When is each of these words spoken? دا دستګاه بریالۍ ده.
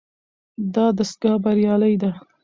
دا 0.75 0.85
دستګاه 0.97 1.37
بریالۍ 1.43 1.95
ده. 2.01 2.11